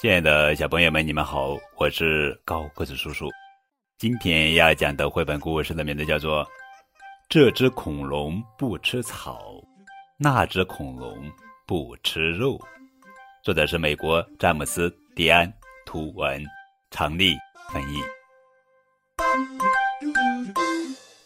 [0.00, 3.28] 亲爱的小朋友们，你们好，我是高个子叔叔。
[3.96, 6.44] 今天要讲的绘本故事的名字叫做
[7.28, 9.60] 《这只恐龙不吃草，
[10.16, 11.28] 那只恐龙
[11.66, 12.56] 不吃肉》，
[13.42, 15.52] 作者是美国詹姆斯·迪安，
[15.84, 16.44] 图文，
[16.92, 17.34] 常丽
[17.72, 17.96] 翻译。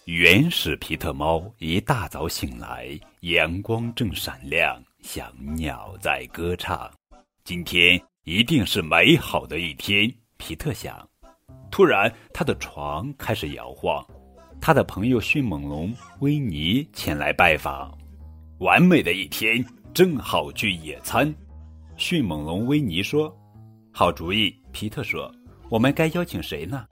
[0.06, 2.88] 原始皮特猫一大早醒来，
[3.20, 6.90] 阳光正闪亮，像鸟在歌唱。
[7.44, 8.02] 今天。
[8.24, 11.08] 一定是美好的一天，皮特想。
[11.72, 14.04] 突然，他的床开始摇晃。
[14.60, 17.92] 他的朋友迅猛龙维尼前来拜访。
[18.60, 21.34] 完美的一天，正好去野餐。
[21.96, 23.36] 迅猛龙维尼说
[23.92, 25.28] ：“好主意。”皮特说
[25.68, 26.86] ：“我们该邀请谁呢？”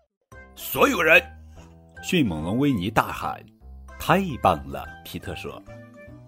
[0.56, 1.22] 所有人！
[2.02, 3.40] 迅猛龙维尼大喊
[4.00, 5.62] ：“太棒了！”皮特说：“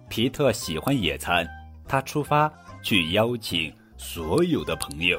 [0.08, 1.44] 皮特喜欢野餐。”
[1.88, 2.48] 他出发
[2.84, 3.74] 去邀请。
[4.02, 5.18] 所有的朋友，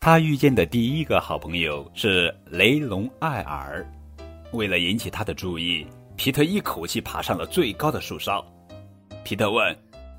[0.00, 3.88] 他遇见的第一个好朋友是雷龙艾尔。
[4.52, 8.44] 为了引起他的注意，皮特一口气爬上了最高的树梢。
[9.22, 9.74] 皮特问：“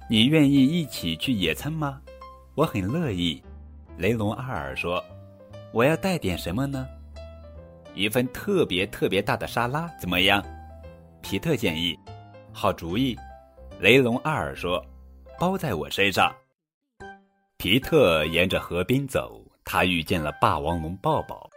[0.09, 2.01] 你愿意一起去野餐吗
[2.55, 3.43] ？”“我很乐意。”
[3.99, 5.03] 雷龙艾尔说。
[5.73, 6.87] “我要带点什么呢
[7.93, 10.43] ？”“一份特别特别大的沙拉，怎么样？”
[11.21, 11.99] 皮特建议。
[12.53, 13.15] “好主意。”
[13.81, 14.83] 雷龙艾尔说。
[15.37, 16.33] “包在我身上。”
[17.61, 21.47] 皮特沿着河边走，他遇见了霸王龙抱抱。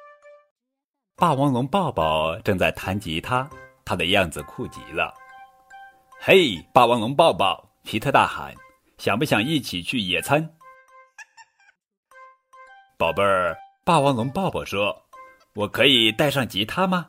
[1.17, 3.49] 霸王龙抱抱正在弹吉他，
[3.87, 5.15] 他的样子酷极了。
[6.21, 7.71] 嘿，霸王龙抱抱！
[7.85, 8.55] 皮特大喊
[9.01, 10.47] ：“想不想一起去野餐？”
[12.99, 14.95] 宝贝儿，霸王龙抱抱说
[15.57, 17.09] ：“我可以带上吉他吗？”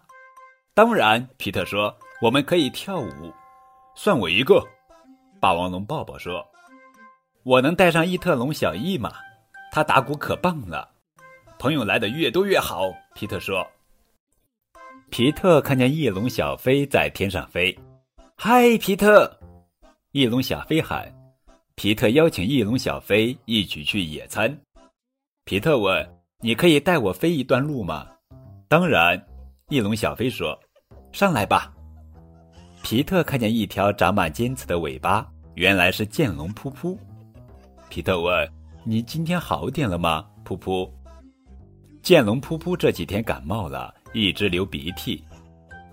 [0.73, 3.33] 当然，皮特说：“我们可以跳舞。”
[3.93, 4.66] 算我一个，
[5.41, 6.41] 霸王龙抱抱说。
[7.45, 9.13] 我能带上异特龙小翼吗？
[9.71, 10.89] 他打鼓可棒了。
[11.59, 13.63] 朋友来的越多越好，皮特说。
[15.11, 17.78] 皮特看见翼龙小飞在天上飞，
[18.35, 19.31] 嗨，皮特！
[20.11, 21.07] 翼龙小飞喊。
[21.75, 24.51] 皮特邀请翼龙小飞一起去野餐。
[25.44, 26.03] 皮特问
[26.41, 28.07] ：“你可以带我飞一段路吗？”
[28.67, 29.23] 当然，
[29.69, 30.59] 翼龙小飞说
[31.13, 31.72] ：“上来吧。”
[32.81, 36.97] 皮特看见一条长满尖刺的尾巴，原来是剑龙噗噗。
[37.95, 38.51] 皮特问
[38.83, 40.91] ：“你今天好点了吗？”噗噗，
[42.01, 45.23] 剑龙噗噗这几天感冒了，一直流鼻涕，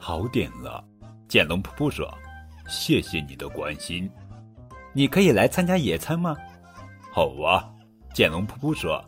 [0.00, 0.84] 好点了。
[1.28, 2.12] 剑龙噗噗说
[2.68, 4.10] ：“谢谢你的关心，
[4.92, 6.36] 你可以来参加野餐吗
[7.14, 7.70] ？”“好啊。”
[8.12, 9.00] 剑龙噗噗说：“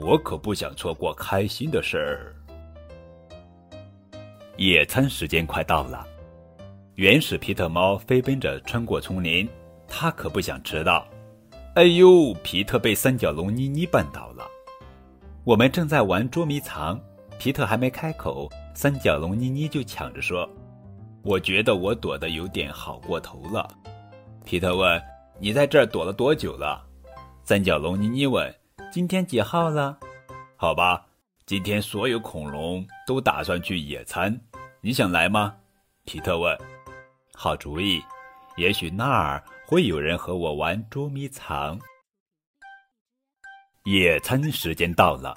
[0.00, 2.34] 我可不想错过开心的事儿。”
[4.56, 6.06] 野餐时间快到了，
[6.94, 9.46] 原始皮特猫飞奔着穿过丛林，
[9.86, 11.06] 它可不想迟到。
[11.74, 12.34] 哎呦！
[12.42, 14.44] 皮特被三角龙妮妮绊倒了。
[15.44, 17.00] 我们正在玩捉迷藏，
[17.38, 20.48] 皮特还没开口，三角龙妮妮就抢着说
[21.22, 23.68] ：“我觉得我躲得有点好过头了。”
[24.44, 25.00] 皮特问
[25.38, 26.84] ：“你在这儿躲了多久了？”
[27.44, 28.52] 三角龙妮妮问
[28.92, 29.96] ：“今天几号了？”
[30.58, 31.06] 好吧，
[31.46, 34.38] 今天所有恐龙都打算去野餐，
[34.80, 35.54] 你想来吗？
[36.04, 36.58] 皮特问。
[37.32, 38.02] 好主意，
[38.56, 39.42] 也许那儿。
[39.70, 41.78] 会有人和我玩捉迷藏。
[43.84, 45.32] 野餐时间到了，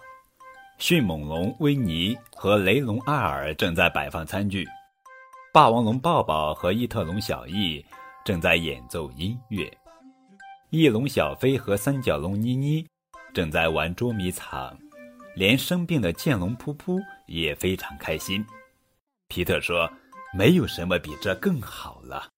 [0.80, 4.68] 迅猛龙维尼和雷龙阿尔正在摆放餐具，
[5.54, 7.86] 霸王龙抱抱和异特龙小翼
[8.26, 9.72] 正在演奏音乐，
[10.72, 12.84] 翼龙小飞和三角龙妮妮
[13.36, 14.76] 正在玩捉迷藏，
[15.36, 18.44] 连生病的剑龙噗噗也非常开心。
[19.28, 19.88] 皮特说
[20.36, 22.30] ：“没有什么比这更好了。”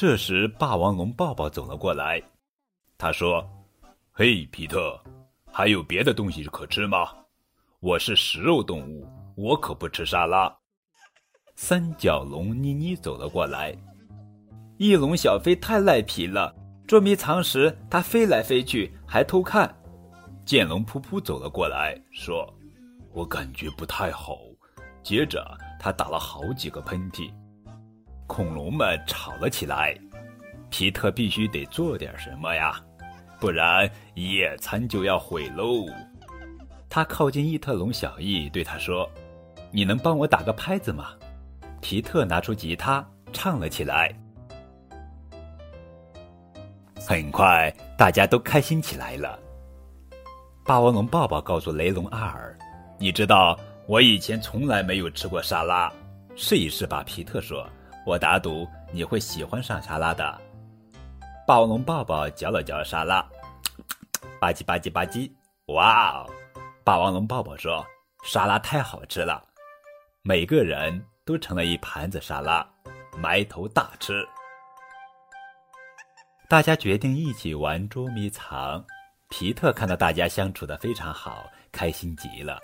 [0.00, 2.22] 这时，霸王龙抱抱走了过来。
[2.96, 3.44] 他说
[4.14, 4.96] ：“嘿，皮特，
[5.50, 7.08] 还有别的东西可吃吗？
[7.80, 9.04] 我是食肉动物，
[9.34, 10.56] 我可不吃沙拉。”
[11.56, 13.76] 三角龙妮妮走了过来。
[14.76, 16.54] 翼龙小飞太赖皮了，
[16.86, 19.68] 捉迷藏时它飞来飞去，还偷看。
[20.46, 22.48] 剑龙噗噗走了过来，说
[23.12, 24.38] ：“我感觉不太好。”
[25.02, 25.44] 接着，
[25.80, 27.32] 他打了好几个喷嚏。
[28.28, 29.98] 恐龙们吵了起来，
[30.70, 32.78] 皮特必须得做点什么呀，
[33.40, 35.86] 不然野餐就要毁喽。
[36.88, 39.10] 他靠近异特龙小翼，对他说
[39.72, 41.12] ：“你能帮我打个拍子吗？”
[41.80, 44.14] 皮特拿出吉他，唱了起来。
[47.06, 49.38] 很快，大家都开心起来了。
[50.64, 52.56] 霸王龙抱抱告诉雷龙阿尔
[53.00, 55.90] ：“你知道，我以前从来没有吃过沙拉，
[56.36, 57.66] 试一试吧。”皮特说。
[58.08, 60.40] 我打赌你会喜欢上沙拉的。
[61.46, 63.20] 霸王龙抱抱嚼了嚼沙拉，
[64.40, 65.30] 吧唧吧唧吧唧，
[65.66, 66.26] 哇哦！
[66.82, 67.84] 霸王龙抱抱说
[68.24, 69.44] ：“沙拉太好吃了。”
[70.24, 72.66] 每个人都盛了一盘子沙拉，
[73.14, 74.26] 埋头大吃。
[76.48, 78.82] 大家决定一起玩捉迷藏。
[79.28, 82.58] 皮特看到大家相处的非常好，开心极了。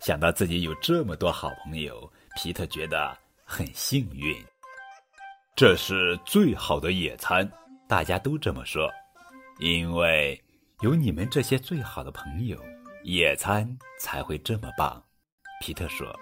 [0.00, 3.16] 想到自己有这么多好朋友，皮特觉得
[3.46, 4.36] 很幸运。
[5.54, 7.50] 这是最好的野餐，
[7.88, 8.90] 大家都这么说，
[9.60, 10.42] 因为
[10.80, 12.58] 有你们这些最好的朋友。
[13.04, 15.02] 野餐才会这么棒，
[15.60, 16.16] 皮特说。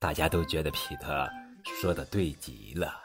[0.00, 1.30] 大家都觉得皮特
[1.80, 3.03] 说的对极了。